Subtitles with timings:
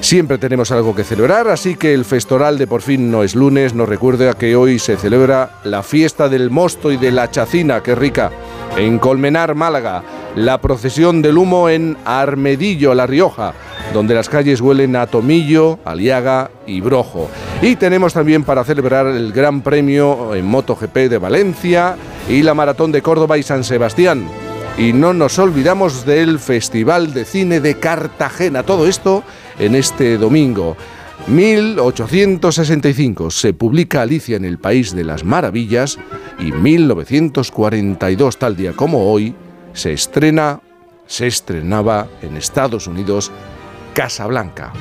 [0.00, 3.74] Siempre tenemos algo que celebrar, así que el festoral de por fin no es lunes
[3.74, 7.94] nos recuerda que hoy se celebra la fiesta del mosto y de la chacina, que
[7.94, 8.30] rica,
[8.76, 10.02] en Colmenar, Málaga,
[10.34, 13.52] la procesión del humo en Armedillo, La Rioja,
[13.92, 17.28] donde las calles huelen a tomillo, aliaga y brojo.
[17.62, 21.96] Y tenemos también para celebrar el Gran Premio en MotoGP de Valencia
[22.28, 24.26] y la Maratón de Córdoba y San Sebastián.
[24.76, 28.64] Y no nos olvidamos del Festival de Cine de Cartagena.
[28.64, 29.22] Todo esto
[29.60, 30.76] en este domingo.
[31.28, 36.00] 1865 se publica Alicia en el País de las Maravillas
[36.40, 39.36] y 1942, tal día como hoy,
[39.72, 40.58] se estrena,
[41.06, 43.30] se estrenaba en Estados Unidos
[43.94, 44.72] Casablanca.